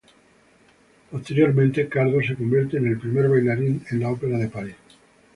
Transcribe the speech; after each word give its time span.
Posteriormente, 1.11 1.87
Cardo 1.87 2.23
se 2.23 2.33
convierte 2.33 2.77
en 2.77 2.87
el 2.87 2.97
primer 2.99 3.29
bailarín 3.29 3.85
en 3.91 3.99
la 3.99 4.09
Ópera 4.09 4.39
de 4.39 4.47
París. 4.47 4.73